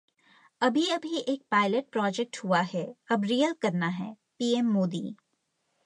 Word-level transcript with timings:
अभी-अभी 0.61 1.17
एक 1.17 1.41
pilot 1.51 1.85
project 1.91 2.37
हुआ 2.37 2.61
है, 2.61 2.85
अब 3.11 3.25
रियल 3.25 3.53
करना 3.61 3.87
है: 3.87 4.13
पीएम 4.39 4.71
मोदी 4.71 5.15